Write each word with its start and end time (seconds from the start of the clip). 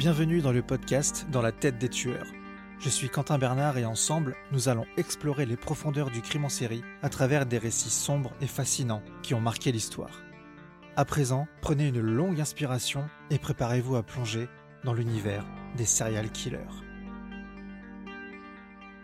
Bienvenue 0.00 0.40
dans 0.40 0.50
le 0.50 0.62
podcast 0.62 1.26
Dans 1.30 1.42
la 1.42 1.52
tête 1.52 1.76
des 1.76 1.90
tueurs. 1.90 2.26
Je 2.78 2.88
suis 2.88 3.10
Quentin 3.10 3.36
Bernard 3.36 3.76
et 3.76 3.84
ensemble, 3.84 4.34
nous 4.50 4.70
allons 4.70 4.86
explorer 4.96 5.44
les 5.44 5.58
profondeurs 5.58 6.10
du 6.10 6.22
crime 6.22 6.46
en 6.46 6.48
série 6.48 6.82
à 7.02 7.10
travers 7.10 7.44
des 7.44 7.58
récits 7.58 7.90
sombres 7.90 8.32
et 8.40 8.46
fascinants 8.46 9.02
qui 9.22 9.34
ont 9.34 9.42
marqué 9.42 9.72
l'histoire. 9.72 10.22
À 10.96 11.04
présent, 11.04 11.46
prenez 11.60 11.86
une 11.88 12.00
longue 12.00 12.40
inspiration 12.40 13.10
et 13.28 13.38
préparez-vous 13.38 13.94
à 13.94 14.02
plonger 14.02 14.48
dans 14.84 14.94
l'univers 14.94 15.44
des 15.76 15.84
serial 15.84 16.30
killers. 16.30 16.80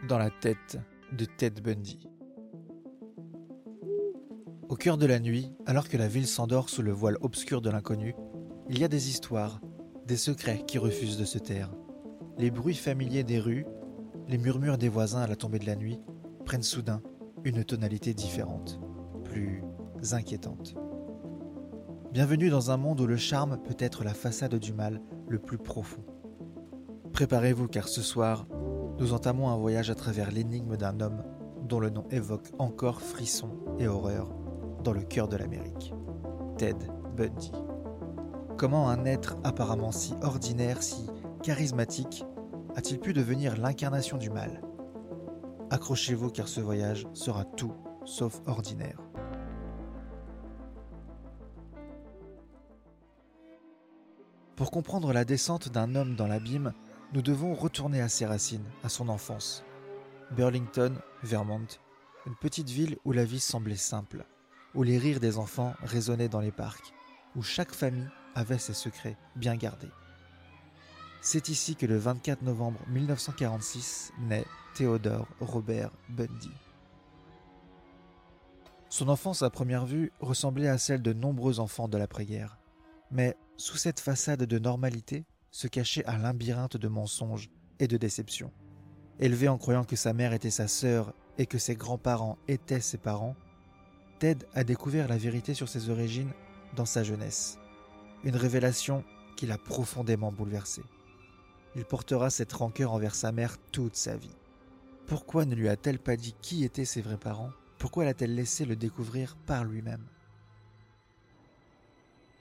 Dans 0.09 0.17
la 0.17 0.31
tête 0.31 0.79
de 1.13 1.27
Ted 1.27 1.61
Bundy. 1.61 2.09
Au 4.71 4.77
cœur 4.77 4.97
de 4.97 5.05
la 5.05 5.21
nuit, 5.21 5.53
alors 5.67 5.91
que 5.91 5.99
la 5.99 6.09
ville 6.09 6.27
s'endort 6.27 6.71
sous 6.71 6.81
le 6.81 6.93
voile 6.93 7.19
obscur 7.21 7.61
de 7.61 7.69
l'inconnu, 7.69 8.15
il 8.71 8.79
y 8.79 8.85
a 8.85 8.89
des 8.89 9.11
histoires, 9.11 9.61
des 10.07 10.17
secrets 10.17 10.63
qui 10.67 10.79
refusent 10.79 11.19
de 11.19 11.25
se 11.25 11.39
taire. 11.39 11.71
Les 12.39 12.51
bruits 12.51 12.75
familiers 12.75 13.25
des 13.25 13.41
rues, 13.41 13.67
les 14.29 14.39
murmures 14.39 14.79
des 14.79 14.89
voisins 14.89 15.23
à 15.23 15.27
la 15.27 15.37
tombée 15.37 15.59
de 15.59 15.67
la 15.67 15.75
nuit 15.75 16.01
prennent 16.45 16.63
soudain 16.63 17.03
une 17.45 17.65
tonalité 17.65 18.15
différente, 18.15 18.81
plus 19.25 19.63
inquiétante. 20.13 20.75
Bienvenue 22.13 22.51
dans 22.51 22.71
un 22.71 22.77
monde 22.77 23.01
où 23.01 23.07
le 23.07 23.17
charme 23.17 23.59
peut 23.63 23.77
être 23.79 24.05
la 24.05 24.15
façade 24.15 24.55
du 24.55 24.73
mal 24.73 25.01
le 25.29 25.41
plus 25.41 25.59
profond. 25.59 26.05
Préparez-vous 27.13 27.67
car 27.67 27.89
ce 27.89 28.03
soir, 28.03 28.47
nous 28.99 29.13
entamons 29.13 29.49
un 29.49 29.57
voyage 29.57 29.91
à 29.91 29.95
travers 29.97 30.31
l'énigme 30.31 30.77
d'un 30.77 31.01
homme 31.01 31.25
dont 31.65 31.81
le 31.81 31.91
nom 31.91 32.07
évoque 32.11 32.53
encore 32.59 33.01
frisson 33.01 33.51
et 33.81 33.89
horreur 33.89 34.33
dans 34.85 34.93
le 34.93 35.03
cœur 35.03 35.27
de 35.27 35.37
l'Amérique. 35.37 35.93
Ted 36.59 36.79
Bundy. 37.17 37.51
Comment 38.57 38.89
un 38.89 39.05
être 39.05 39.37
apparemment 39.45 39.93
si 39.93 40.15
ordinaire, 40.23 40.83
si 40.83 41.11
charismatique, 41.43 42.25
a-t-il 42.75 42.99
pu 42.99 43.13
devenir 43.13 43.59
l'incarnation 43.59 44.17
du 44.17 44.31
mal? 44.31 44.63
Accrochez-vous 45.69 46.31
car 46.31 46.49
ce 46.49 46.63
voyage 46.63 47.07
sera 47.13 47.45
tout 47.45 47.75
sauf 48.07 48.41
ordinaire. 48.47 48.99
Pour 54.55 54.71
comprendre 54.71 55.13
la 55.13 55.27
descente 55.27 55.69
d'un 55.69 55.95
homme 55.95 56.17
dans 56.17 56.27
l'abîme, 56.27 56.73
nous 57.13 57.21
devons 57.21 57.53
retourner 57.53 58.01
à 58.01 58.09
ses 58.09 58.25
racines, 58.25 58.65
à 58.83 58.89
son 58.89 59.11
enfance. 59.11 59.65
Burlington, 60.31 60.95
Vermont, 61.23 61.67
une 62.25 62.37
petite 62.37 62.71
ville 62.71 62.97
où 63.05 63.13
la 63.13 63.27
vie 63.27 63.39
semblait 63.39 63.77
simple, 63.77 64.25
où 64.75 64.83
les 64.83 64.97
rires 64.97 65.21
des 65.21 65.37
enfants 65.37 65.75
résonnaient 65.83 66.31
dans 66.31 66.41
les 66.41 66.53
parcs, 66.53 66.95
où 67.37 67.43
chaque 67.43 67.75
famille 67.75 68.09
avait 68.37 68.59
ses 68.59 68.75
secrets 68.75 69.17
bien 69.35 69.57
gardés. 69.57 69.91
C'est 71.21 71.49
ici 71.49 71.75
que 71.75 71.87
le 71.87 71.97
24 71.97 72.43
novembre 72.43 72.79
1946 72.89 74.13
naît 74.21 74.45
Theodore 74.77 75.27
Robert 75.41 75.91
Bundy. 76.09 76.53
Son 78.89 79.09
enfance 79.09 79.43
à 79.43 79.51
première 79.51 79.87
vue 79.87 80.13
ressemblait 80.21 80.69
à 80.69 80.79
celle 80.79 81.03
de 81.03 81.13
nombreux 81.13 81.59
enfants 81.59 81.89
de 81.89 81.99
l'après-guerre. 81.99 82.59
Mais 83.11 83.37
sous 83.57 83.77
cette 83.77 83.99
façade 83.99 84.45
de 84.45 84.59
normalité 84.59 85.25
se 85.51 85.67
cachait 85.67 86.07
un 86.07 86.19
labyrinthe 86.19 86.77
de 86.77 86.89
mensonges 86.89 87.51
et 87.81 87.89
de 87.89 87.97
déceptions. 87.97 88.53
Élevé 89.19 89.49
en 89.49 89.59
croyant 89.59 89.85
que 89.85 89.97
sa 89.97 90.13
mère 90.13 90.35
était 90.35 90.51
sa 90.51 90.69
sœur 90.69 91.13
et 91.39 91.47
que 91.47 91.59
ses 91.59 91.75
grands-parents 91.75 92.39
étaient 92.49 92.81
ses 92.81 92.99
parents, 92.99 93.35
Ted 94.19 94.47
a 94.55 94.65
découvert 94.65 95.09
la 95.09 95.19
vérité 95.19 95.55
sur 95.55 95.69
ses 95.69 95.91
origines 95.91 96.33
dans 96.75 96.87
sa 96.87 97.03
jeunesse. 97.03 97.59
Une 98.25 98.37
révélation 98.37 99.05
qui 99.37 99.47
l'a 99.47 99.59
profondément 99.59 100.33
bouleversé. 100.33 100.83
Il 101.77 101.85
portera 101.85 102.31
cette 102.31 102.53
rancœur 102.53 102.93
envers 102.93 103.15
sa 103.15 103.33
mère 103.33 103.57
toute 103.71 103.97
sa 103.97 104.17
vie. 104.17 104.35
Pourquoi 105.07 105.45
ne 105.45 105.55
lui 105.55 105.69
a-t-elle 105.69 105.99
pas 105.99 106.17
dit 106.17 106.35
qui 106.41 106.65
étaient 106.65 106.85
ses 106.85 107.03
vrais 107.03 107.19
parents? 107.19 107.53
Pourquoi 107.79 108.05
l'a-t-elle 108.05 108.35
laissé 108.35 108.65
le 108.65 108.75
découvrir 108.75 109.37
par 109.47 109.65
lui-même? 109.65 110.05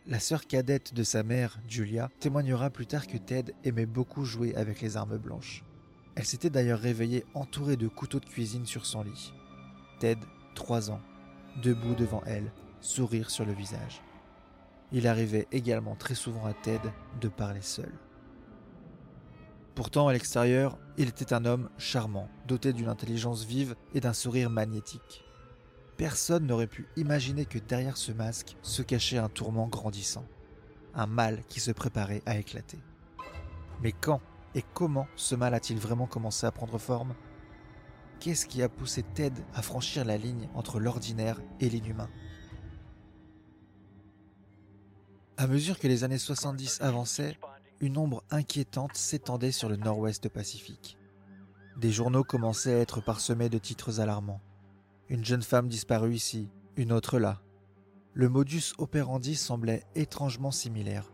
La 0.08 0.20
sœur 0.20 0.48
cadette 0.48 0.94
de 0.94 1.04
sa 1.04 1.24
mère, 1.24 1.60
Julia, 1.68 2.10
témoignera 2.20 2.70
plus 2.70 2.86
tard 2.86 3.08
que 3.08 3.18
Ted 3.18 3.54
aimait 3.64 3.86
beaucoup 3.86 4.24
jouer 4.24 4.56
avec 4.56 4.82
les 4.82 4.98
armes 4.98 5.18
blanches. 5.18 5.64
Elle 6.16 6.26
s'était 6.26 6.50
d'ailleurs 6.50 6.80
réveillée 6.80 7.26
entourée 7.34 7.76
de 7.76 7.88
couteaux 7.88 8.20
de 8.20 8.26
cuisine 8.26 8.66
sur 8.66 8.86
son 8.86 9.04
lit. 9.04 9.34
Ted, 10.00 10.22
trois 10.54 10.92
ans, 10.92 11.02
debout 11.62 11.96
devant 11.96 12.24
elle, 12.26 12.52
sourire 12.82 13.30
sur 13.30 13.46
le 13.46 13.54
visage. 13.54 14.02
Il 14.96 15.08
arrivait 15.08 15.48
également 15.52 15.96
très 15.96 16.16
souvent 16.16 16.46
à 16.46 16.54
Ted 16.54 16.90
de 17.22 17.28
parler 17.28 17.62
seul. 17.62 17.92
Pourtant, 19.76 20.08
à 20.08 20.14
l'extérieur, 20.14 20.80
il 20.98 21.10
était 21.10 21.34
un 21.34 21.46
homme 21.46 21.70
charmant, 21.78 22.30
doté 22.48 22.74
d'une 22.74 22.90
intelligence 22.90 23.46
vive 23.46 23.76
et 23.94 24.00
d'un 24.00 24.14
sourire 24.14 24.50
magnétique 24.50 25.26
personne 25.98 26.46
n'aurait 26.46 26.68
pu 26.68 26.88
imaginer 26.98 27.46
que 27.46 27.60
derrière 27.60 27.98
ce 27.98 28.12
masque 28.12 28.58
se 28.62 28.82
cachait 28.82 29.18
un 29.18 29.30
tourment 29.30 29.68
grandissant, 29.68 30.26
un 30.94 31.08
mal 31.08 31.44
qui 31.48 31.60
se 31.60 31.72
préparait 31.72 32.22
à 32.26 32.38
éclater. 32.38 32.80
Mais 33.82 33.92
quand 33.92 34.22
et 34.54 34.64
comment 34.74 35.08
ce 35.16 35.36
mal 35.36 35.54
a-t-il 35.54 35.80
vraiment 35.80 36.08
commencé 36.08 36.46
à 36.46 36.52
prendre 36.52 36.78
forme? 36.78 37.14
Qu'est-ce 38.20 38.46
qui 38.46 38.62
a 38.64 38.70
poussé 38.70 39.04
Ted 39.04 39.42
à 39.54 39.62
franchir 39.62 40.06
la 40.06 40.18
ligne 40.18 40.50
entre 40.54 40.80
l'ordinaire 40.80 41.42
et 41.60 41.70
l'inhumain? 41.70 42.10
À 45.46 45.48
mesure 45.48 45.78
que 45.78 45.88
les 45.88 46.04
années 46.04 46.18
70 46.18 46.82
avançaient, 46.82 47.38
une 47.80 48.00
ombre 48.00 48.24
inquiétante 48.32 48.98
s'étendait 48.98 49.52
sur 49.52 49.70
le 49.70 49.76
nord-ouest 49.76 50.28
Pacifique. 50.28 50.98
Des 51.78 51.92
journaux 51.92 52.24
commençaient 52.24 52.74
à 52.74 52.80
être 52.80 53.00
parsemés 53.00 53.48
de 53.48 53.60
titres 53.60 54.00
alarmants. 54.00 54.42
Une 55.08 55.24
jeune 55.24 55.44
femme 55.44 55.68
disparue 55.68 56.16
ici, 56.16 56.50
une 56.78 56.92
autre 56.92 57.20
là. 57.20 57.44
Le 58.16 58.28
modus 58.28 58.74
operandi 58.80 59.36
semblait 59.36 59.84
étrangement 59.94 60.50
similaire. 60.50 61.12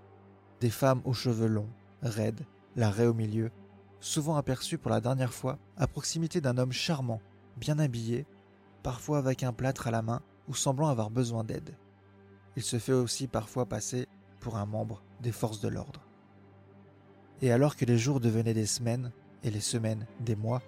Des 0.62 0.70
femmes 0.70 1.02
aux 1.04 1.12
cheveux 1.12 1.50
longs, 1.50 1.70
raides, 2.02 2.46
la 2.78 2.90
raie 2.90 3.08
au 3.08 3.14
milieu, 3.14 3.52
souvent 4.00 4.38
aperçues 4.38 4.78
pour 4.78 4.92
la 4.92 5.02
dernière 5.02 5.34
fois 5.34 5.60
à 5.76 5.88
proximité 5.88 6.40
d'un 6.40 6.58
homme 6.58 6.72
charmant, 6.72 7.20
bien 7.58 7.80
habillé, 7.80 8.26
parfois 8.82 9.18
avec 9.18 9.44
un 9.44 9.52
plâtre 9.52 9.88
à 9.88 9.92
la 9.92 10.02
main 10.02 10.22
ou 10.48 10.56
semblant 10.56 10.88
avoir 10.88 11.10
besoin 11.10 11.44
d'aide. 11.44 11.76
Il 12.56 12.64
se 12.64 12.80
fait 12.80 12.94
aussi 12.94 13.28
parfois 13.28 13.66
passer 13.66 14.08
pour 14.42 14.58
un 14.58 14.66
membre 14.66 15.02
des 15.22 15.32
forces 15.32 15.62
de 15.62 15.70
l'ordre. 15.70 16.02
Et 17.42 17.52
alors 17.52 17.78
que 17.78 17.86
les 17.86 17.98
jours 17.98 18.20
devenaient 18.20 18.54
des 18.54 18.66
semaines 18.66 19.12
et 19.44 19.50
les 19.50 19.62
semaines 19.62 20.06
des 20.20 20.36
mois, 20.36 20.62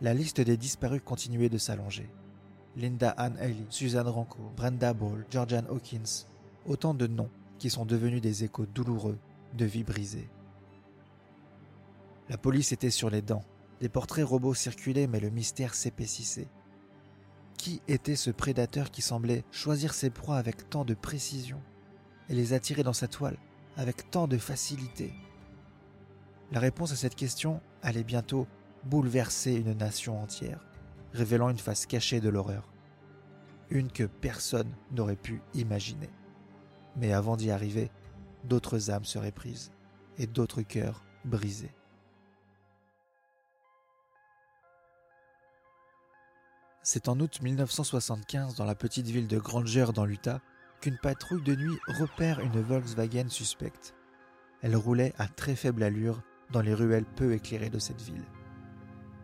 la 0.00 0.14
liste 0.14 0.40
des 0.40 0.56
disparus 0.56 1.02
continuait 1.04 1.48
de 1.48 1.58
s'allonger. 1.58 2.10
Linda 2.76 3.10
Ann 3.10 3.36
Haley, 3.38 3.66
Suzanne 3.68 4.08
Ranco, 4.08 4.38
Brenda 4.56 4.92
Ball, 4.92 5.24
Georgian 5.30 5.64
Hawkins, 5.68 6.26
autant 6.66 6.94
de 6.94 7.06
noms 7.06 7.30
qui 7.58 7.70
sont 7.70 7.84
devenus 7.84 8.20
des 8.20 8.44
échos 8.44 8.66
douloureux 8.66 9.18
de 9.54 9.64
vies 9.64 9.84
brisées. 9.84 10.28
La 12.28 12.38
police 12.38 12.72
était 12.72 12.90
sur 12.90 13.10
les 13.10 13.22
dents, 13.22 13.44
des 13.80 13.88
portraits 13.88 14.24
robots 14.24 14.54
circulaient 14.54 15.06
mais 15.06 15.20
le 15.20 15.30
mystère 15.30 15.74
s'épaississait. 15.74 16.48
Qui 17.58 17.80
était 17.86 18.16
ce 18.16 18.30
prédateur 18.30 18.90
qui 18.90 19.02
semblait 19.02 19.44
choisir 19.52 19.94
ses 19.94 20.10
proies 20.10 20.36
avec 20.36 20.68
tant 20.68 20.84
de 20.84 20.94
précision? 20.94 21.60
Et 22.28 22.34
les 22.34 22.52
attirer 22.52 22.82
dans 22.82 22.92
sa 22.92 23.08
toile 23.08 23.36
avec 23.76 24.10
tant 24.10 24.26
de 24.26 24.38
facilité 24.38 25.12
La 26.50 26.60
réponse 26.60 26.92
à 26.92 26.96
cette 26.96 27.14
question 27.14 27.60
allait 27.82 28.04
bientôt 28.04 28.46
bouleverser 28.84 29.54
une 29.54 29.74
nation 29.74 30.20
entière 30.20 30.60
révélant 31.12 31.50
une 31.50 31.58
face 31.58 31.86
cachée 31.86 32.20
de 32.20 32.28
l'horreur. 32.28 32.68
Une 33.70 33.90
que 33.90 34.04
personne 34.04 34.70
n'aurait 34.90 35.16
pu 35.16 35.42
imaginer. 35.54 36.10
Mais 36.96 37.12
avant 37.12 37.36
d'y 37.36 37.50
arriver, 37.50 37.90
d'autres 38.44 38.90
âmes 38.90 39.04
seraient 39.04 39.32
prises 39.32 39.72
et 40.18 40.26
d'autres 40.26 40.62
cœurs 40.62 41.04
brisés. 41.24 41.74
C'est 46.82 47.08
en 47.08 47.18
août 47.20 47.40
1975, 47.40 48.56
dans 48.56 48.64
la 48.64 48.74
petite 48.74 49.06
ville 49.06 49.28
de 49.28 49.38
Granger 49.38 49.86
dans 49.94 50.04
l'Utah, 50.04 50.40
qu'une 50.82 50.98
patrouille 50.98 51.42
de 51.42 51.54
nuit 51.54 51.78
repère 51.86 52.40
une 52.40 52.60
Volkswagen 52.60 53.28
suspecte. 53.28 53.94
Elle 54.62 54.74
roulait 54.74 55.14
à 55.16 55.28
très 55.28 55.54
faible 55.54 55.84
allure 55.84 56.20
dans 56.50 56.60
les 56.60 56.74
ruelles 56.74 57.06
peu 57.06 57.32
éclairées 57.34 57.70
de 57.70 57.78
cette 57.78 58.02
ville. 58.02 58.24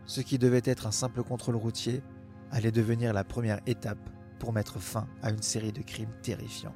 Ce 0.05 0.21
qui 0.21 0.39
devait 0.39 0.61
être 0.63 0.87
un 0.87 0.91
simple 0.91 1.21
contrôle 1.21 1.57
routier 1.57 2.01
allait 2.49 2.71
devenir 2.71 3.11
la 3.11 3.25
première 3.25 3.59
étape 3.67 4.09
pour 4.39 4.53
mettre 4.53 4.79
fin 4.79 5.05
à 5.21 5.31
une 5.31 5.41
série 5.41 5.73
de 5.73 5.81
crimes 5.81 6.15
terrifiants. 6.21 6.75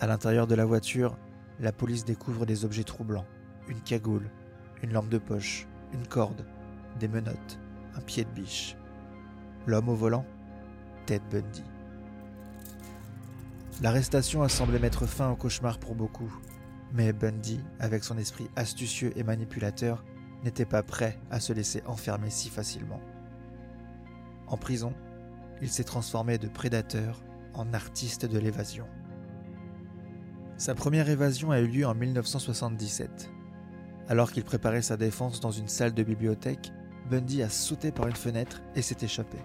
À 0.00 0.06
l'intérieur 0.06 0.46
de 0.46 0.54
la 0.54 0.66
voiture, 0.66 1.16
la 1.60 1.72
police 1.72 2.04
découvre 2.04 2.44
des 2.44 2.66
objets 2.66 2.84
troublants, 2.84 3.26
une 3.68 3.80
cagoule, 3.80 4.30
une 4.82 4.92
lampe 4.92 5.08
de 5.08 5.18
poche, 5.18 5.66
une 5.94 6.06
corde, 6.06 6.44
des 7.00 7.08
menottes, 7.08 7.58
un 7.94 8.02
pied 8.02 8.24
de 8.24 8.30
biche. 8.30 8.76
L'homme 9.66 9.88
au 9.88 9.94
volant 9.94 10.26
Ted 11.06 11.24
Bundy. 11.30 11.64
L'arrestation 13.82 14.42
a 14.42 14.48
semblé 14.48 14.78
mettre 14.78 15.04
fin 15.04 15.30
au 15.30 15.36
cauchemar 15.36 15.78
pour 15.78 15.94
beaucoup, 15.96 16.32
Mais 16.92 17.12
Bundy, 17.12 17.60
avec 17.80 18.04
son 18.04 18.16
esprit 18.18 18.48
astucieux 18.54 19.12
et 19.16 19.24
manipulateur, 19.24 20.04
n'était 20.44 20.64
pas 20.64 20.84
prêt 20.84 21.18
à 21.30 21.40
se 21.40 21.52
laisser 21.52 21.82
enfermer 21.86 22.30
si 22.30 22.50
facilement. 22.50 23.00
En 24.46 24.56
prison, 24.56 24.94
il 25.60 25.68
s'est 25.68 25.84
transformé 25.84 26.38
de 26.38 26.46
prédateur 26.46 27.20
en 27.52 27.72
artiste 27.74 28.26
de 28.26 28.38
l'évasion. 28.38 28.86
Sa 30.56 30.76
première 30.76 31.08
évasion 31.08 31.50
a 31.50 31.58
eu 31.58 31.66
lieu 31.66 31.86
en 31.86 31.94
1977. 31.94 33.30
Alors 34.08 34.30
qu'il 34.30 34.44
préparait 34.44 34.82
sa 34.82 34.96
défense 34.96 35.40
dans 35.40 35.50
une 35.50 35.68
salle 35.68 35.94
de 35.94 36.02
bibliothèque, 36.04 36.72
Bundy 37.10 37.42
a 37.42 37.48
sauté 37.48 37.90
par 37.90 38.06
une 38.06 38.14
fenêtre 38.14 38.62
et 38.76 38.82
s'est 38.82 39.04
échappé. 39.04 39.38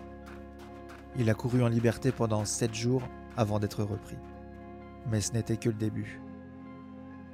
Il 1.17 1.31
a 1.31 1.33
couru 1.33 1.63
en 1.63 1.67
liberté 1.67 2.11
pendant 2.11 2.45
sept 2.45 2.75
jours 2.75 3.01
avant 3.37 3.59
d'être 3.59 3.83
repris. 3.83 4.17
Mais 5.09 5.21
ce 5.21 5.33
n'était 5.33 5.57
que 5.57 5.69
le 5.69 5.75
début. 5.75 6.21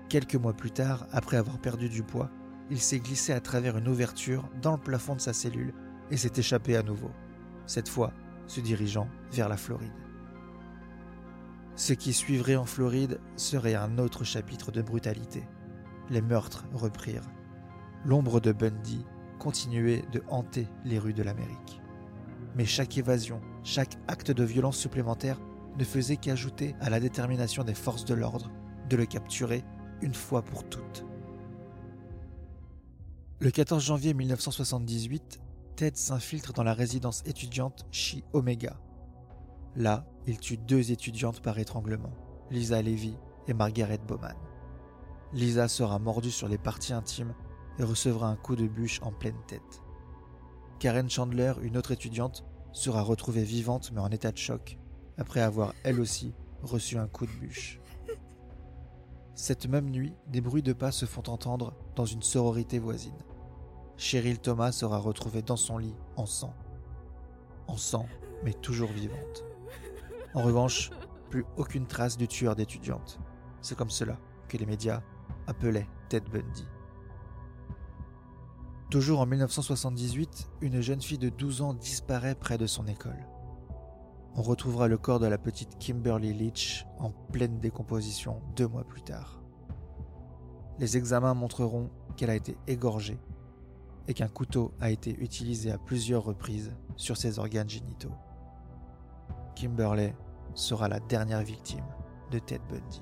Quelques 0.10 0.36
mois 0.36 0.54
plus 0.54 0.72
tard, 0.72 1.08
après 1.12 1.38
avoir 1.38 1.58
perdu 1.60 1.90
du 1.90 2.04
poids, 2.04 2.30
il 2.70 2.80
s'est 2.80 3.00
glissé 3.00 3.34
à 3.34 3.40
travers 3.40 3.78
une 3.78 3.88
ouverture 3.88 4.48
dans 4.62 4.74
le 4.74 4.82
plafond 4.82 5.16
de 5.16 5.22
sa 5.22 5.34
cellule 5.34 5.74
et 6.12 6.18
s'est 6.18 6.34
échappé 6.38 6.76
à 6.76 6.84
nouveau, 6.84 7.12
cette 7.66 7.90
fois 7.90 8.12
se 8.48 8.60
dirigeant 8.60 9.08
vers 9.32 9.50
la 9.50 9.58
Floride. 9.58 9.92
Ce 11.76 11.94
qui 11.94 12.14
suivrait 12.14 12.56
en 12.56 12.66
Floride 12.66 13.20
serait 13.36 13.76
un 13.76 13.98
autre 13.98 14.24
chapitre 14.24 14.72
de 14.72 14.82
brutalité. 14.82 15.44
Les 16.10 16.22
meurtres 16.22 16.66
reprirent. 16.74 17.30
L'ombre 18.06 18.40
de 18.40 18.52
Bundy 18.52 19.06
continuait 19.40 20.06
de 20.12 20.24
hanter 20.30 20.68
les 20.86 21.00
rues 21.00 21.14
de 21.14 21.24
l'Amérique. 21.24 21.82
Mais 22.56 22.66
chaque 22.66 22.98
évasion, 22.98 23.42
chaque 23.64 23.98
acte 24.08 24.32
de 24.32 24.44
violence 24.44 24.78
supplémentaire 24.78 25.40
ne 25.78 25.84
faisait 25.84 26.18
qu'ajouter 26.18 26.76
à 26.80 26.90
la 26.90 27.00
détermination 27.00 27.64
des 27.64 27.74
forces 27.74 28.06
de 28.06 28.14
l'ordre 28.14 28.52
de 28.90 28.98
le 28.98 29.06
capturer 29.06 29.64
une 30.02 30.14
fois 30.14 30.42
pour 30.42 30.68
toutes. 30.68 31.06
Le 33.40 33.52
14 33.52 33.84
janvier 33.84 34.14
1978, 34.14 35.40
Ted 35.76 35.98
s'infiltre 35.98 36.54
dans 36.54 36.64
la 36.64 36.74
résidence 36.74 37.22
étudiante 37.26 37.86
Chi 37.92 38.24
Omega. 38.34 38.80
Là, 39.76 40.06
il 40.26 40.40
tue 40.40 40.58
deux 40.58 40.92
étudiantes 40.92 41.42
par 41.42 41.60
étranglement, 41.60 42.14
Lisa 42.50 42.82
Levy 42.82 43.18
et 43.48 43.54
Margaret 43.54 44.00
Bowman. 44.08 44.36
Lisa 45.34 45.68
sera 45.68 46.00
mordue 46.00 46.32
sur 46.32 46.48
les 46.48 46.58
parties 46.58 46.94
intimes 46.94 47.34
et 47.78 47.84
recevra 47.84 48.30
un 48.30 48.38
coup 48.38 48.56
de 48.56 48.68
bûche 48.68 49.02
en 49.02 49.12
pleine 49.12 49.42
tête. 49.48 49.84
Karen 50.80 51.10
Chandler, 51.10 51.54
une 51.62 51.78
autre 51.78 51.92
étudiante, 51.92 52.46
sera 52.72 53.02
retrouvée 53.02 53.44
vivante 53.44 53.92
mais 53.94 54.02
en 54.02 54.12
état 54.12 54.32
de 54.32 54.38
choc, 54.38 54.78
après 55.18 55.42
avoir 55.42 55.74
elle 55.84 56.00
aussi 56.00 56.34
reçu 56.64 56.98
un 56.98 57.08
coup 57.08 57.26
de 57.26 57.32
bûche. 57.32 57.80
Cette 59.34 59.68
même 59.68 59.90
nuit, 59.90 60.14
des 60.28 60.42
bruits 60.42 60.64
de 60.64 60.74
pas 60.74 60.92
se 60.92 61.06
font 61.06 61.24
entendre 61.28 61.74
dans 61.96 62.06
une 62.06 62.24
sororité 62.24 62.80
voisine. 62.80 63.18
Cheryl 63.98 64.40
Thomas 64.40 64.72
sera 64.72 64.98
retrouvée 64.98 65.42
dans 65.42 65.58
son 65.58 65.78
lit 65.78 65.96
en 66.16 66.26
sang. 66.26 66.54
En 67.68 67.78
sang, 67.78 68.08
mais 68.44 68.54
toujours 68.54 68.92
vivante. 68.92 69.46
En 70.34 70.42
revanche, 70.42 70.90
plus 71.30 71.46
aucune 71.58 71.88
trace 71.88 72.18
du 72.18 72.28
tueur 72.28 72.56
d'étudiante. 72.56 73.20
C'est 73.62 73.78
comme 73.78 73.90
cela 73.90 74.18
que 74.48 74.58
les 74.58 74.66
médias 74.66 75.02
appelaient 75.48 75.88
Ted 76.10 76.30
Bundy. 76.30 76.68
Toujours 78.90 79.20
en 79.20 79.26
1978, 79.26 80.50
une 80.62 80.80
jeune 80.80 81.02
fille 81.02 81.18
de 81.18 81.30
12 81.30 81.62
ans 81.62 81.74
disparaît 81.74 82.36
près 82.36 82.58
de 82.58 82.68
son 82.68 82.88
école. 82.88 83.26
On 84.38 84.42
retrouvera 84.42 84.90
le 84.90 84.98
corps 84.98 85.22
de 85.22 85.28
la 85.28 85.38
petite 85.38 85.78
Kimberly 85.80 86.34
Leach 86.34 86.86
en 87.00 87.10
pleine 87.10 87.60
décomposition 87.60 88.42
deux 88.58 88.68
mois 88.68 88.84
plus 88.84 89.02
tard. 89.02 89.42
Les 90.78 90.98
examens 90.98 91.34
montreront 91.34 91.90
qu'elle 92.18 92.30
a 92.30 92.36
été 92.36 92.58
égorgée 92.68 93.18
et 94.10 94.14
qu'un 94.14 94.28
couteau 94.28 94.74
a 94.82 94.92
été 94.92 95.12
utilisé 95.22 95.72
à 95.72 95.78
plusieurs 95.78 96.26
reprises 96.26 96.74
sur 96.98 97.16
ses 97.16 97.40
organes 97.40 97.70
génitaux. 97.70 98.12
Kimberly 99.56 100.12
sera 100.54 100.90
la 100.90 101.00
dernière 101.00 101.42
victime 101.42 101.86
de 102.30 102.40
Ted 102.40 102.62
Bundy. 102.70 103.02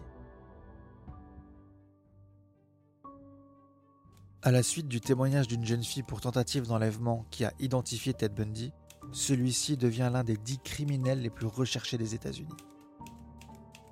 À 4.43 4.51
la 4.51 4.61
suite 4.61 4.87
du 4.87 5.01
témoignage 5.01 5.47
d'une 5.47 5.65
jeune 5.65 5.83
fille 5.83 6.03
pour 6.03 6.21
tentative 6.21 6.67
d'enlèvement 6.67 7.25
qui 7.31 7.43
a 7.43 7.53
identifié 7.59 8.13
Ted 8.13 8.35
Bundy, 8.35 8.71
celui-ci 9.11 9.77
devient 9.77 10.09
l'un 10.11 10.23
des 10.23 10.37
dix 10.37 10.59
criminels 10.59 11.21
les 11.21 11.29
plus 11.29 11.47
recherchés 11.47 11.97
des 11.97 12.15
États-Unis. 12.15 12.55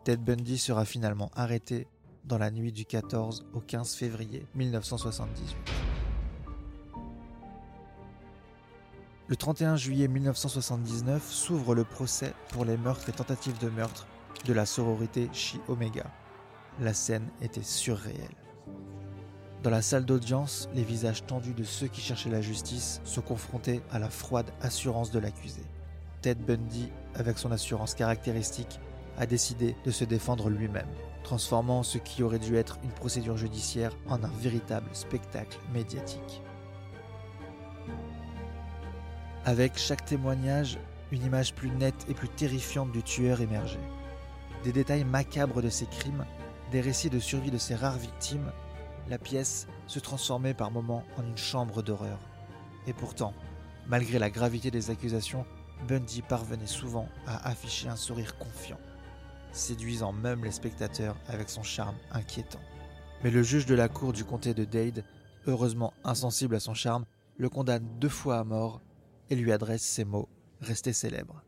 Ted 0.04 0.22
Bundy 0.24 0.58
sera 0.58 0.86
finalement 0.86 1.30
arrêté 1.36 1.88
dans 2.26 2.38
la 2.38 2.52
nuit 2.52 2.72
du 2.72 2.86
14 2.86 3.46
au 3.54 3.60
15 3.60 3.96
février 3.96 4.46
1978. 4.56 5.56
Le 9.28 9.36
31 9.36 9.78
juillet 9.78 10.08
1979 10.08 11.32
s'ouvre 11.32 11.74
le 11.74 11.84
procès 11.84 12.34
pour 12.50 12.66
les 12.66 12.78
meurtres 12.78 13.08
et 13.10 13.14
tentatives 13.14 13.58
de 13.60 13.70
meurtre 13.70 14.08
de 14.46 14.54
la 14.54 14.66
sororité 14.66 15.30
Chi 15.32 15.60
Omega. 15.68 16.12
La 16.80 16.94
scène 16.94 17.30
était 17.42 17.64
surréelle. 17.64 18.41
Dans 19.64 19.70
la 19.70 19.84
salle 19.84 20.06
d'audience, 20.06 20.70
les 20.74 20.84
visages 20.84 21.24
tendus 21.28 21.54
de 21.54 21.64
ceux 21.64 21.86
qui 21.86 22.02
cherchaient 22.02 22.32
la 22.32 22.42
justice 22.42 23.00
se 23.04 23.20
confrontaient 23.20 23.84
à 23.92 24.00
la 24.00 24.10
froide 24.10 24.50
assurance 24.60 25.12
de 25.12 25.20
l'accusé. 25.20 25.62
Ted 26.24 26.42
Bundy, 26.44 26.90
avec 27.14 27.38
son 27.38 27.52
assurance 27.52 27.94
caractéristique, 27.94 28.80
a 29.20 29.28
décidé 29.28 29.76
de 29.86 29.92
se 29.92 30.04
défendre 30.04 30.50
lui-même, 30.50 30.88
transformant 31.24 31.84
ce 31.84 32.00
qui 32.00 32.24
aurait 32.24 32.40
dû 32.40 32.56
être 32.56 32.80
une 32.84 32.90
procédure 32.90 33.38
judiciaire 33.38 33.96
en 34.08 34.24
un 34.24 34.32
véritable 34.40 34.90
spectacle 34.94 35.60
médiatique. 35.72 36.42
Avec 39.46 39.78
chaque 39.78 40.06
témoignage, 40.06 40.80
une 41.12 41.24
image 41.24 41.54
plus 41.54 41.70
nette 41.70 42.08
et 42.10 42.16
plus 42.16 42.30
terrifiante 42.30 42.92
du 42.92 43.04
tueur 43.04 43.42
émergeait. 43.42 43.78
Des 44.64 44.72
détails 44.72 45.04
macabres 45.04 45.62
de 45.62 45.70
ses 45.70 45.86
crimes, 45.86 46.26
des 46.72 46.82
récits 46.82 47.12
de 47.12 47.20
survie 47.20 47.52
de 47.52 47.60
ses 47.60 47.76
rares 47.76 47.98
victimes 48.00 48.52
la 49.12 49.20
pièce 49.20 49.68
se 49.88 50.00
transformait 50.00 50.54
par 50.54 50.72
moments 50.72 51.04
en 51.18 51.24
une 51.24 51.38
chambre 51.38 51.84
d'horreur. 51.84 52.18
Et 52.88 52.94
pourtant, 52.94 53.34
malgré 53.86 54.18
la 54.18 54.30
gravité 54.30 54.72
des 54.72 54.90
accusations, 54.90 55.46
Bundy 55.88 56.22
parvenait 56.22 56.66
souvent 56.66 57.10
à 57.28 57.50
afficher 57.50 57.90
un 57.90 57.98
sourire 57.98 58.38
confiant, 58.38 58.80
séduisant 59.52 60.14
même 60.14 60.46
les 60.46 60.52
spectateurs 60.52 61.18
avec 61.28 61.50
son 61.50 61.62
charme 61.62 61.98
inquiétant. 62.12 62.62
Mais 63.24 63.32
le 63.32 63.44
juge 63.44 63.66
de 63.66 63.76
la 63.76 63.90
cour 63.90 64.14
du 64.14 64.24
comté 64.24 64.54
de 64.54 64.64
Dade, 64.64 65.04
heureusement 65.46 65.94
insensible 66.06 66.56
à 66.56 66.62
son 66.62 66.74
charme, 66.74 67.06
le 67.38 67.50
condamne 67.50 67.86
deux 68.00 68.10
fois 68.10 68.40
à 68.40 68.44
mort 68.46 68.82
et 69.30 69.36
lui 69.36 69.52
adresse 69.52 69.84
ces 69.84 70.06
mots 70.06 70.30
restés 70.62 70.94
célèbres. 70.94 71.44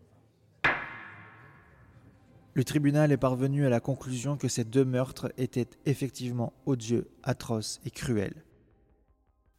Le 2.55 2.63
tribunal 2.63 3.11
est 3.11 3.17
parvenu 3.17 3.65
à 3.65 3.69
la 3.69 3.79
conclusion 3.79 4.37
que 4.37 4.47
ces 4.47 4.63
deux 4.63 4.85
meurtres 4.85 5.33
étaient 5.37 5.69
effectivement 5.87 6.53
odieux, 6.67 7.09
atroces 7.23 7.81
et 7.83 7.89
cruels, 7.89 8.43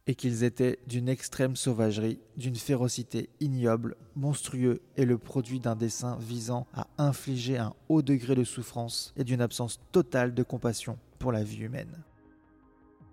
et 0.07 0.15
qu'ils 0.15 0.45
étaient 0.45 0.79
d'une 0.87 1.09
extrême 1.09 1.57
sauvagerie, 1.57 2.21
d'une 2.37 2.55
férocité 2.55 3.29
ignoble, 3.41 3.97
monstrueux 4.15 4.81
et 4.95 5.03
le 5.03 5.17
produit 5.17 5.59
d'un 5.59 5.75
dessein 5.75 6.17
visant 6.21 6.67
à 6.73 6.87
infliger 6.97 7.57
un 7.57 7.73
haut 7.89 8.01
degré 8.01 8.33
de 8.33 8.45
souffrance 8.45 9.13
et 9.17 9.25
d'une 9.25 9.41
absence 9.41 9.81
totale 9.91 10.33
de 10.33 10.43
compassion 10.43 10.97
pour 11.19 11.33
la 11.33 11.43
vie 11.43 11.63
humaine. 11.63 12.01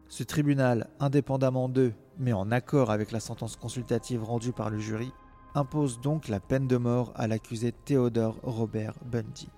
Ce 0.06 0.22
tribunal, 0.22 0.90
indépendamment 1.00 1.68
d'eux, 1.68 1.94
mais 2.18 2.32
en 2.32 2.52
accord 2.52 2.92
avec 2.92 3.10
la 3.10 3.18
sentence 3.18 3.56
consultative 3.56 4.22
rendue 4.22 4.52
par 4.52 4.70
le 4.70 4.78
jury, 4.78 5.10
impose 5.56 6.00
donc 6.00 6.28
la 6.28 6.38
peine 6.38 6.68
de 6.68 6.76
mort 6.76 7.12
à 7.16 7.26
l'accusé 7.26 7.72
Theodore 7.72 8.38
Robert 8.44 8.94
Bundy. 9.04 9.48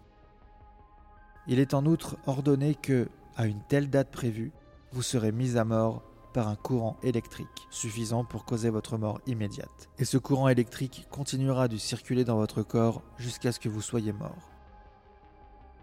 Il 1.46 1.58
est 1.58 1.74
en 1.74 1.84
outre 1.84 2.16
ordonné 2.26 2.74
que, 2.74 3.08
à 3.36 3.46
une 3.46 3.60
telle 3.68 3.90
date 3.90 4.10
prévue, 4.10 4.52
vous 4.92 5.02
serez 5.02 5.32
mis 5.32 5.58
à 5.58 5.64
mort 5.64 6.02
par 6.32 6.48
un 6.48 6.56
courant 6.56 6.96
électrique 7.02 7.68
suffisant 7.70 8.24
pour 8.24 8.44
causer 8.44 8.70
votre 8.70 8.96
mort 8.96 9.20
immédiate. 9.26 9.88
Et 9.98 10.04
ce 10.04 10.18
courant 10.18 10.48
électrique 10.48 11.06
continuera 11.10 11.68
de 11.68 11.76
circuler 11.76 12.24
dans 12.24 12.36
votre 12.36 12.62
corps 12.62 13.02
jusqu'à 13.18 13.52
ce 13.52 13.60
que 13.60 13.68
vous 13.68 13.82
soyez 13.82 14.12
mort. 14.12 14.50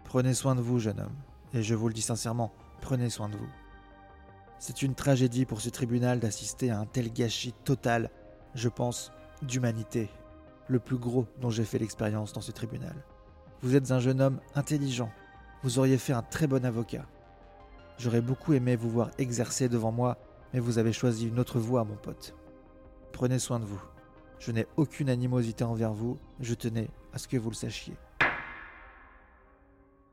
Prenez 0.04 0.34
soin 0.34 0.54
de 0.54 0.60
vous, 0.60 0.78
jeune 0.78 1.00
homme, 1.00 1.16
et 1.54 1.62
je 1.62 1.74
vous 1.74 1.88
le 1.88 1.94
dis 1.94 2.02
sincèrement, 2.02 2.52
prenez 2.80 3.08
soin 3.08 3.28
de 3.28 3.36
vous. 3.36 3.48
C'est 4.58 4.82
une 4.82 4.94
tragédie 4.94 5.46
pour 5.46 5.60
ce 5.60 5.70
tribunal 5.70 6.20
d'assister 6.20 6.70
à 6.70 6.78
un 6.78 6.86
tel 6.86 7.12
gâchis 7.12 7.54
total, 7.64 8.10
je 8.54 8.68
pense, 8.68 9.10
d'humanité, 9.42 10.10
le 10.68 10.80
plus 10.80 10.98
gros 10.98 11.26
dont 11.40 11.50
j'ai 11.50 11.64
fait 11.64 11.78
l'expérience 11.78 12.32
dans 12.32 12.40
ce 12.40 12.52
tribunal. 12.52 12.94
Vous 13.62 13.74
êtes 13.74 13.90
un 13.90 14.00
jeune 14.00 14.20
homme 14.20 14.40
intelligent, 14.54 15.10
vous 15.62 15.78
auriez 15.78 15.98
fait 15.98 16.12
un 16.12 16.22
très 16.22 16.46
bon 16.46 16.64
avocat. 16.64 17.06
J'aurais 17.98 18.20
beaucoup 18.20 18.52
aimé 18.52 18.74
vous 18.76 18.90
voir 18.90 19.10
exercer 19.18 19.68
devant 19.68 19.92
moi, 19.92 20.18
mais 20.52 20.60
vous 20.60 20.78
avez 20.78 20.92
choisi 20.92 21.28
une 21.28 21.38
autre 21.38 21.58
voie, 21.58 21.84
mon 21.84 21.96
pote. 21.96 22.34
Prenez 23.12 23.38
soin 23.38 23.60
de 23.60 23.64
vous. 23.64 23.80
Je 24.38 24.50
n'ai 24.50 24.66
aucune 24.76 25.08
animosité 25.08 25.62
envers 25.62 25.92
vous, 25.92 26.18
je 26.40 26.54
tenais 26.54 26.88
à 27.12 27.18
ce 27.18 27.28
que 27.28 27.36
vous 27.36 27.50
le 27.50 27.54
sachiez. 27.54 27.96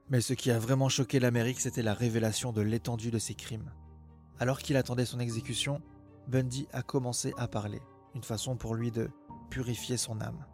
Mais 0.09 0.21
ce 0.21 0.33
qui 0.33 0.51
a 0.51 0.59
vraiment 0.59 0.89
choqué 0.89 1.19
l'Amérique, 1.19 1.59
c'était 1.59 1.81
la 1.81 1.93
révélation 1.93 2.51
de 2.51 2.61
l'étendue 2.61 3.11
de 3.11 3.19
ses 3.19 3.33
crimes. 3.33 3.71
Alors 4.39 4.59
qu'il 4.59 4.77
attendait 4.77 5.05
son 5.05 5.19
exécution, 5.19 5.81
Bundy 6.27 6.67
a 6.73 6.83
commencé 6.83 7.33
à 7.37 7.47
parler, 7.47 7.81
une 8.13 8.23
façon 8.23 8.55
pour 8.55 8.75
lui 8.75 8.91
de 8.91 9.09
purifier 9.49 9.97
son 9.97 10.21
âme. 10.21 10.45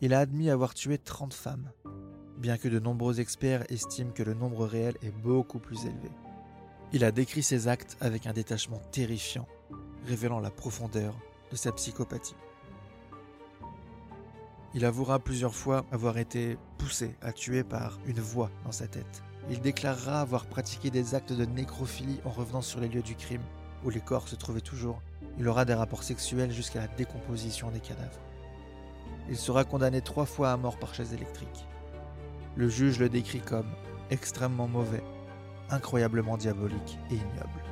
Il 0.00 0.14
a 0.14 0.20
admis 0.20 0.50
avoir 0.50 0.74
tué 0.74 0.98
30 0.98 1.32
femmes, 1.34 1.70
bien 2.40 2.56
que 2.56 2.68
de 2.68 2.78
nombreux 2.78 3.20
experts 3.20 3.70
estiment 3.70 4.12
que 4.12 4.22
le 4.22 4.34
nombre 4.34 4.66
réel 4.66 4.96
est 5.02 5.14
beaucoup 5.22 5.58
plus 5.58 5.84
élevé. 5.84 6.10
Il 6.92 7.04
a 7.04 7.12
décrit 7.12 7.42
ses 7.42 7.68
actes 7.68 7.96
avec 8.00 8.26
un 8.26 8.32
détachement 8.32 8.80
terrifiant, 8.90 9.46
révélant 10.06 10.40
la 10.40 10.50
profondeur 10.50 11.14
de 11.50 11.56
sa 11.56 11.70
psychopathie. 11.70 12.34
Il 14.72 14.84
avouera 14.84 15.18
plusieurs 15.18 15.54
fois 15.54 15.84
avoir 15.92 16.16
été 16.16 16.56
poussé 16.78 17.14
à 17.20 17.32
tuer 17.32 17.62
par 17.62 17.98
une 18.06 18.20
voix 18.20 18.50
dans 18.64 18.72
sa 18.72 18.86
tête. 18.86 19.22
Il 19.50 19.60
déclarera 19.60 20.20
avoir 20.20 20.46
pratiqué 20.46 20.90
des 20.90 21.14
actes 21.14 21.32
de 21.32 21.44
nécrophilie 21.44 22.20
en 22.24 22.30
revenant 22.30 22.62
sur 22.62 22.80
les 22.80 22.88
lieux 22.88 23.02
du 23.02 23.16
crime, 23.16 23.42
où 23.84 23.90
les 23.90 24.00
corps 24.00 24.28
se 24.28 24.36
trouvaient 24.36 24.60
toujours. 24.60 25.02
Il 25.38 25.46
aura 25.48 25.64
des 25.64 25.74
rapports 25.74 26.04
sexuels 26.04 26.52
jusqu'à 26.52 26.80
la 26.80 26.88
décomposition 26.88 27.70
des 27.70 27.80
cadavres. 27.80 28.20
Il 29.28 29.36
sera 29.36 29.64
condamné 29.64 30.00
trois 30.00 30.26
fois 30.26 30.52
à 30.52 30.56
mort 30.56 30.78
par 30.78 30.94
chaise 30.94 31.12
électrique. 31.12 31.66
Le 32.56 32.68
juge 32.68 32.98
le 32.98 33.08
décrit 33.08 33.40
comme 33.40 33.70
extrêmement 34.10 34.68
mauvais, 34.68 35.02
incroyablement 35.70 36.36
diabolique 36.36 36.98
et 37.10 37.14
ignoble. 37.14 37.62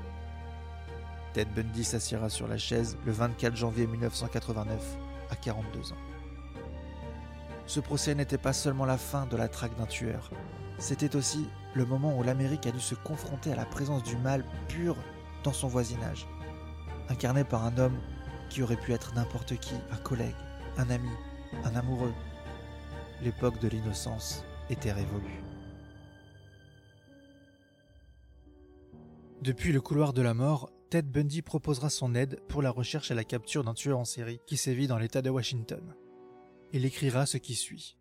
Ted 1.32 1.50
Bundy 1.54 1.85
s'assiera 1.85 2.28
sur 2.28 2.49
la 2.49 2.58
chaise 2.58 2.97
le 3.04 3.12
24 3.12 3.56
janvier 3.56 3.87
1989 3.87 4.99
à 5.30 5.37
42 5.37 5.92
ans. 5.92 5.97
Ce 7.66 7.80
procès 7.80 8.14
n'était 8.14 8.38
pas 8.38 8.52
seulement 8.52 8.87
la 8.87 8.97
fin 8.97 9.26
de 9.26 9.37
la 9.37 9.49
traque 9.49 9.76
d'un 9.76 9.87
tueur, 9.87 10.30
c'était 10.78 11.16
aussi 11.16 11.49
le 11.75 11.85
moment 11.85 12.16
où 12.16 12.23
l'Amérique 12.23 12.66
a 12.66 12.70
dû 12.70 12.80
se 12.80 12.94
confronter 12.94 13.52
à 13.52 13.56
la 13.56 13.66
présence 13.66 14.04
du 14.04 14.16
mal 14.16 14.44
pur 14.68 14.97
dans 15.42 15.52
son 15.52 15.66
voisinage, 15.66 16.28
incarné 17.08 17.42
par 17.42 17.64
un 17.64 17.76
homme 17.78 17.99
qui 18.49 18.62
aurait 18.62 18.76
pu 18.76 18.92
être 18.92 19.12
n'importe 19.14 19.56
qui, 19.56 19.75
un 19.90 19.97
collègue, 19.97 20.37
un 20.76 20.88
ami, 20.88 21.11
un 21.64 21.75
amoureux. 21.75 22.14
L'époque 23.23 23.58
de 23.58 23.68
l'innocence 23.68 24.44
était 24.70 24.92
révolue. 24.92 25.42
Depuis 29.42 29.72
le 29.72 29.80
couloir 29.80 30.12
de 30.12 30.22
la 30.22 30.34
mort, 30.34 30.70
Ted 30.90 31.08
Bundy 31.08 31.42
proposera 31.42 31.90
son 31.90 32.14
aide 32.14 32.40
pour 32.48 32.62
la 32.62 32.70
recherche 32.70 33.10
et 33.10 33.14
la 33.14 33.25
capture 33.25 33.62
d'un 33.62 33.75
tueur 33.75 33.98
en 33.98 34.04
série 34.04 34.40
qui 34.46 34.56
sévit 34.56 34.87
dans 34.87 34.98
l'État 34.98 35.22
de 35.22 35.30
Washington. 35.30 35.94
Il 36.72 36.84
écrira 36.84 37.25
ce 37.26 37.37
qui 37.37 37.54
suit. 37.54 37.98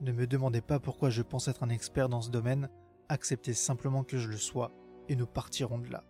Ne 0.00 0.12
me 0.12 0.26
demandez 0.26 0.60
pas 0.60 0.80
pourquoi 0.80 1.10
je 1.10 1.22
pense 1.22 1.48
être 1.48 1.62
un 1.62 1.68
expert 1.68 2.08
dans 2.08 2.22
ce 2.22 2.30
domaine, 2.30 2.70
acceptez 3.08 3.52
simplement 3.52 4.04
que 4.04 4.16
je 4.16 4.28
le 4.28 4.36
sois, 4.36 4.72
et 5.08 5.16
nous 5.16 5.26
partirons 5.26 5.78
de 5.78 5.90
là. 5.90 6.04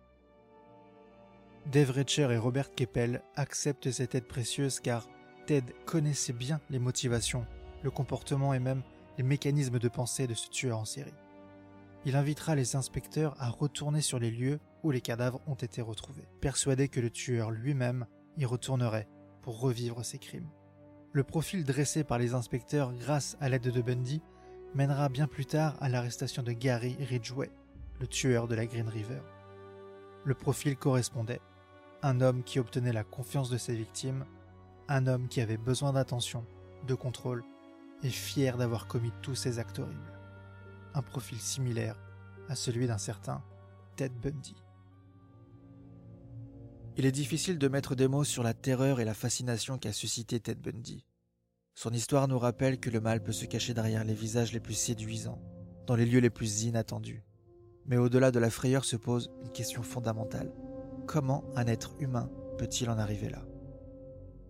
Dave 1.71 1.91
Retcher 1.91 2.31
et 2.31 2.37
Robert 2.37 2.73
Keppel 2.75 3.23
acceptent 3.35 3.91
cette 3.91 4.15
aide 4.15 4.27
précieuse 4.27 4.79
car 4.79 5.07
Ted 5.47 5.73
connaissait 5.85 6.33
bien 6.33 6.61
les 6.69 6.79
motivations, 6.79 7.45
le 7.83 7.91
comportement 7.91 8.53
et 8.53 8.59
même 8.59 8.83
les 9.17 9.23
mécanismes 9.23 9.79
de 9.79 9.87
pensée 9.87 10.27
de 10.27 10.33
ce 10.33 10.49
tueur 10.49 10.79
en 10.79 10.85
série. 10.85 11.13
Il 12.05 12.15
invitera 12.15 12.55
les 12.55 12.75
inspecteurs 12.75 13.35
à 13.39 13.49
retourner 13.49 14.01
sur 14.01 14.19
les 14.19 14.29
lieux 14.29 14.59
où 14.83 14.91
les 14.91 15.01
cadavres 15.01 15.41
ont 15.47 15.55
été 15.55 15.81
retrouvés, 15.81 16.27
persuadé 16.39 16.87
que 16.87 16.99
le 16.99 17.09
tueur 17.09 17.49
lui-même 17.49 18.05
y 18.37 18.45
retournerait 18.45 19.07
pour 19.41 19.59
revivre 19.59 20.05
ses 20.05 20.19
crimes. 20.19 20.49
Le 21.13 21.23
profil 21.23 21.63
dressé 21.63 22.03
par 22.03 22.19
les 22.19 22.33
inspecteurs 22.33 22.93
grâce 22.93 23.37
à 23.39 23.49
l'aide 23.49 23.71
de 23.71 23.81
Bundy 23.81 24.21
mènera 24.75 25.09
bien 25.09 25.27
plus 25.27 25.45
tard 25.45 25.75
à 25.79 25.89
l'arrestation 25.89 26.43
de 26.43 26.51
Gary 26.51 26.97
Ridgway, 26.99 27.49
le 27.99 28.07
tueur 28.07 28.47
de 28.47 28.55
la 28.55 28.65
Green 28.65 28.89
River. 28.89 29.21
Le 30.25 30.33
profil 30.33 30.75
correspondait. 30.75 31.41
Un 32.03 32.21
homme 32.21 32.43
qui 32.43 32.59
obtenait 32.59 32.93
la 32.93 33.03
confiance 33.03 33.49
de 33.49 33.57
ses 33.57 33.73
victimes, 33.73 34.25
un 34.89 35.07
homme 35.07 35.27
qui 35.27 35.41
avait 35.41 35.57
besoin 35.57 35.93
d'attention, 35.93 36.45
de 36.85 36.93
contrôle, 36.93 37.43
et 38.03 38.09
fier 38.09 38.57
d'avoir 38.57 38.87
commis 38.87 39.11
tous 39.21 39.35
ces 39.35 39.59
actes 39.59 39.79
horribles. 39.79 40.19
Un 40.93 41.01
profil 41.01 41.39
similaire 41.39 41.99
à 42.49 42.55
celui 42.55 42.87
d'un 42.87 42.97
certain 42.97 43.43
Ted 43.95 44.13
Bundy. 44.21 44.55
Il 46.97 47.05
est 47.05 47.11
difficile 47.11 47.57
de 47.57 47.67
mettre 47.67 47.95
des 47.95 48.07
mots 48.07 48.23
sur 48.23 48.43
la 48.43 48.53
terreur 48.53 48.99
et 48.99 49.05
la 49.05 49.13
fascination 49.13 49.77
qu'a 49.77 49.91
suscité 49.91 50.39
Ted 50.39 50.61
Bundy. 50.61 51.05
Son 51.73 51.91
histoire 51.91 52.29
nous 52.29 52.39
rappelle 52.39 52.79
que 52.79 52.89
le 52.89 53.01
mal 53.01 53.21
peut 53.21 53.33
se 53.33 53.45
cacher 53.45 53.73
derrière 53.73 54.05
les 54.05 54.13
visages 54.13 54.53
les 54.53 54.61
plus 54.61 54.75
séduisants, 54.75 55.41
dans 55.87 55.95
les 55.95 56.05
lieux 56.05 56.21
les 56.21 56.29
plus 56.29 56.63
inattendus. 56.63 57.25
Mais 57.85 57.97
au-delà 57.97 58.31
de 58.31 58.39
la 58.39 58.49
frayeur 58.49 58.85
se 58.85 58.95
pose 58.95 59.29
une 59.43 59.51
question 59.51 59.83
fondamentale. 59.83 60.53
Comment 61.05 61.43
un 61.55 61.67
être 61.67 61.95
humain 61.99 62.31
peut-il 62.57 62.89
en 62.89 62.97
arriver 62.97 63.29
là? 63.29 63.45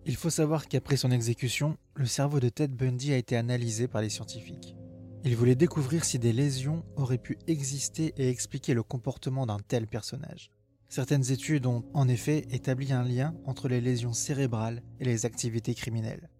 Il 0.08 0.14
faut 0.14 0.30
savoir 0.30 0.68
qu'après 0.68 0.96
son 0.96 1.10
exécution, 1.10 1.76
le 1.96 2.06
cerveau 2.06 2.38
de 2.38 2.48
Ted 2.48 2.72
Bundy 2.72 3.12
a 3.12 3.16
été 3.16 3.36
analysé 3.36 3.88
par 3.88 4.02
les 4.02 4.08
scientifiques. 4.08 4.76
Ils 5.24 5.36
voulaient 5.36 5.56
découvrir 5.56 6.04
si 6.04 6.20
des 6.20 6.32
lésions 6.32 6.84
auraient 6.94 7.18
pu 7.18 7.36
exister 7.48 8.14
et 8.16 8.30
expliquer 8.30 8.72
le 8.72 8.84
comportement 8.84 9.46
d'un 9.46 9.58
tel 9.58 9.88
personnage. 9.88 10.52
Certaines 10.88 11.32
études 11.32 11.66
ont 11.66 11.84
en 11.92 12.06
effet 12.06 12.46
établi 12.50 12.92
un 12.92 13.02
lien 13.02 13.34
entre 13.46 13.66
les 13.66 13.80
lésions 13.80 14.12
cérébrales 14.12 14.80
et 15.00 15.04
les 15.04 15.26
activités 15.26 15.74
criminelles. 15.74 16.30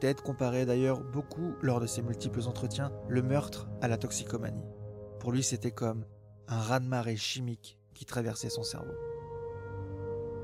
Ted 0.00 0.20
comparait 0.20 0.66
d'ailleurs 0.66 1.04
beaucoup, 1.12 1.54
lors 1.62 1.78
de 1.78 1.86
ses 1.86 2.02
multiples 2.02 2.42
entretiens, 2.48 2.90
le 3.08 3.22
meurtre 3.22 3.68
à 3.80 3.86
la 3.86 3.98
toxicomanie. 3.98 4.66
Pour 5.20 5.30
lui, 5.30 5.44
c'était 5.44 5.70
comme 5.70 6.04
un 6.48 6.58
raz-de-marée 6.58 7.16
chimique 7.16 7.78
qui 7.94 8.04
traversait 8.04 8.50
son 8.50 8.64
cerveau. 8.64 8.94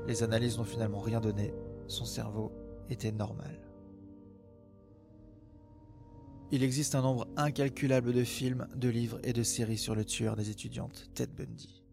Les 0.07 0.23
analyses 0.23 0.57
n'ont 0.57 0.63
finalement 0.63 1.01
rien 1.01 1.19
donné, 1.19 1.53
son 1.89 2.05
cerveau 2.05 2.51
était 2.89 3.11
normal. 3.11 3.59
Il 6.51 6.63
existe 6.63 6.95
un 6.95 7.01
nombre 7.01 7.27
incalculable 7.37 8.13
de 8.13 8.23
films, 8.23 8.67
de 8.75 8.89
livres 8.89 9.19
et 9.23 9.33
de 9.33 9.43
séries 9.43 9.77
sur 9.77 9.93
le 9.93 10.05
tueur 10.05 10.35
des 10.35 10.49
étudiantes, 10.49 11.09
Ted 11.13 11.31
Bundy. 11.37 11.83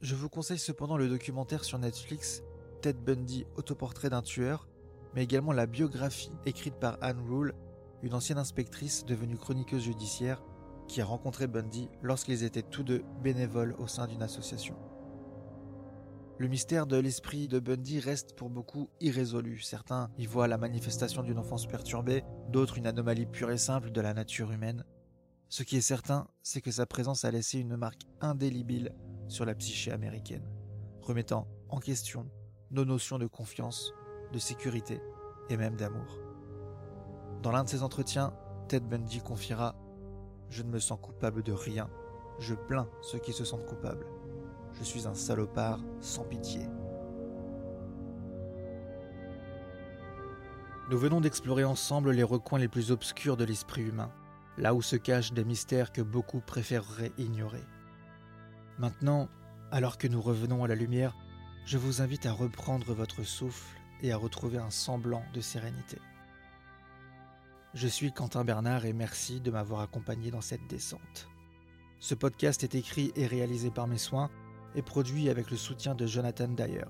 Je 0.00 0.14
vous 0.14 0.28
conseille 0.28 0.58
cependant 0.58 0.96
le 0.96 1.08
documentaire 1.08 1.64
sur 1.64 1.78
Netflix 1.78 2.42
Ted 2.80 2.98
Bundy, 3.04 3.44
autoportrait 3.56 4.10
d'un 4.10 4.22
tueur, 4.22 4.68
mais 5.14 5.24
également 5.24 5.52
la 5.52 5.66
biographie 5.66 6.30
écrite 6.46 6.74
par 6.74 6.98
Anne 7.00 7.20
Rule, 7.20 7.54
une 8.02 8.14
ancienne 8.14 8.38
inspectrice 8.38 9.04
devenue 9.04 9.36
chroniqueuse 9.36 9.82
judiciaire 9.82 10.42
qui 10.86 11.00
a 11.00 11.04
rencontré 11.04 11.46
Bundy 11.46 11.88
lorsqu'ils 12.02 12.44
étaient 12.44 12.62
tous 12.62 12.82
deux 12.82 13.02
bénévoles 13.22 13.74
au 13.78 13.86
sein 13.86 14.06
d'une 14.06 14.22
association. 14.22 14.76
Le 16.38 16.46
mystère 16.46 16.86
de 16.86 16.96
l'esprit 16.96 17.48
de 17.48 17.58
Bundy 17.58 17.98
reste 17.98 18.36
pour 18.36 18.48
beaucoup 18.48 18.88
irrésolu. 19.00 19.58
Certains 19.58 20.08
y 20.18 20.26
voient 20.26 20.46
la 20.46 20.56
manifestation 20.56 21.24
d'une 21.24 21.38
enfance 21.38 21.66
perturbée, 21.66 22.22
d'autres 22.48 22.78
une 22.78 22.86
anomalie 22.86 23.26
pure 23.26 23.50
et 23.50 23.58
simple 23.58 23.90
de 23.90 24.00
la 24.00 24.14
nature 24.14 24.52
humaine. 24.52 24.84
Ce 25.48 25.64
qui 25.64 25.76
est 25.76 25.80
certain, 25.80 26.28
c'est 26.44 26.60
que 26.60 26.70
sa 26.70 26.86
présence 26.86 27.24
a 27.24 27.32
laissé 27.32 27.58
une 27.58 27.76
marque 27.76 28.02
indélébile 28.20 28.94
sur 29.26 29.46
la 29.46 29.56
psyché 29.56 29.90
américaine, 29.90 30.48
remettant 31.02 31.48
en 31.70 31.80
question 31.80 32.30
nos 32.70 32.84
notions 32.84 33.18
de 33.18 33.26
confiance, 33.26 33.92
de 34.32 34.38
sécurité 34.38 35.00
et 35.50 35.56
même 35.56 35.74
d'amour. 35.74 36.20
Dans 37.42 37.50
l'un 37.50 37.64
de 37.64 37.68
ses 37.68 37.82
entretiens, 37.82 38.32
Ted 38.68 38.86
Bundy 38.86 39.18
confiera 39.22 39.74
Je 40.50 40.62
ne 40.62 40.70
me 40.70 40.78
sens 40.78 41.00
coupable 41.02 41.42
de 41.42 41.52
rien, 41.52 41.90
je 42.38 42.54
plains 42.54 42.88
ceux 43.02 43.18
qui 43.18 43.32
se 43.32 43.44
sentent 43.44 43.66
coupables. 43.66 44.06
Je 44.78 44.84
suis 44.84 45.08
un 45.08 45.14
salopard 45.14 45.80
sans 46.00 46.22
pitié. 46.22 46.60
Nous 50.88 50.98
venons 50.98 51.20
d'explorer 51.20 51.64
ensemble 51.64 52.12
les 52.12 52.22
recoins 52.22 52.60
les 52.60 52.68
plus 52.68 52.92
obscurs 52.92 53.36
de 53.36 53.44
l'esprit 53.44 53.82
humain, 53.82 54.12
là 54.56 54.74
où 54.74 54.80
se 54.80 54.96
cachent 54.96 55.32
des 55.32 55.44
mystères 55.44 55.92
que 55.92 56.00
beaucoup 56.00 56.40
préféreraient 56.40 57.12
ignorer. 57.18 57.64
Maintenant, 58.78 59.28
alors 59.72 59.98
que 59.98 60.06
nous 60.06 60.22
revenons 60.22 60.62
à 60.62 60.68
la 60.68 60.76
lumière, 60.76 61.16
je 61.66 61.76
vous 61.76 62.00
invite 62.00 62.24
à 62.26 62.32
reprendre 62.32 62.94
votre 62.94 63.24
souffle 63.24 63.76
et 64.00 64.12
à 64.12 64.16
retrouver 64.16 64.58
un 64.58 64.70
semblant 64.70 65.24
de 65.34 65.40
sérénité. 65.40 65.98
Je 67.74 67.88
suis 67.88 68.12
Quentin 68.12 68.44
Bernard 68.44 68.86
et 68.86 68.92
merci 68.92 69.40
de 69.40 69.50
m'avoir 69.50 69.80
accompagné 69.80 70.30
dans 70.30 70.40
cette 70.40 70.66
descente. 70.68 71.28
Ce 71.98 72.14
podcast 72.14 72.62
est 72.62 72.76
écrit 72.76 73.12
et 73.16 73.26
réalisé 73.26 73.70
par 73.70 73.88
mes 73.88 73.98
soins 73.98 74.30
et 74.74 74.82
produit 74.82 75.28
avec 75.28 75.50
le 75.50 75.56
soutien 75.56 75.94
de 75.94 76.06
Jonathan 76.06 76.48
Dyer. 76.48 76.84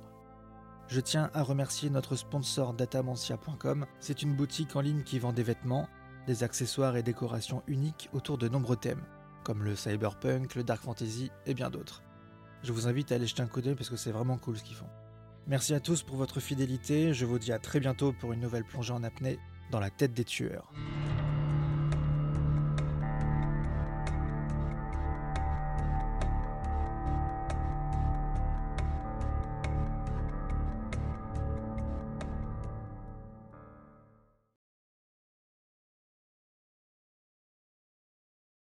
Je 0.88 1.00
tiens 1.00 1.30
à 1.35 1.42
remercier 1.42 1.90
notre 1.90 2.16
sponsor 2.16 2.75
datamantia.com. 2.75 3.87
C'est 4.00 4.23
une 4.23 4.35
boutique 4.35 4.75
en 4.75 4.80
ligne 4.80 5.02
qui 5.02 5.18
vend 5.18 5.32
des 5.32 5.42
vêtements, 5.42 5.88
des 6.26 6.44
accessoires 6.44 6.97
et 6.97 7.02
décorations 7.02 7.62
uniques 7.66 8.08
autour 8.12 8.38
de 8.38 8.49
nombreux 8.49 8.76
thèmes 8.76 9.04
comme 9.49 9.64
le 9.64 9.76
cyberpunk, 9.76 10.56
le 10.56 10.62
dark 10.62 10.82
fantasy 10.82 11.30
et 11.47 11.54
bien 11.54 11.70
d'autres. 11.70 12.02
Je 12.62 12.70
vous 12.70 12.87
invite 12.87 13.12
à 13.12 13.14
aller 13.14 13.26
jeter 13.26 13.40
un 13.40 13.47
coup 13.47 13.62
d'œil 13.62 13.76
parce 13.76 13.88
que 13.88 13.97
c'est 13.97 14.11
vraiment 14.11 14.37
cool 14.37 14.58
ce 14.58 14.62
qu'ils 14.62 14.76
font. 14.76 14.90
Merci 15.47 15.73
à 15.73 15.80
tous 15.80 16.02
pour 16.02 16.16
votre 16.16 16.38
fidélité, 16.38 17.14
je 17.14 17.25
vous 17.25 17.38
dis 17.38 17.50
à 17.50 17.58
très 17.58 17.80
bientôt 17.80 18.12
pour 18.12 18.35
une 18.35 18.40
nouvelle 18.40 18.64
plongée 18.64 18.92
en 18.92 19.02
apnée 19.02 19.38
dans 19.70 19.80
la 19.80 19.88
tête 19.88 20.12
des 20.12 20.25
tueurs. 20.25 20.70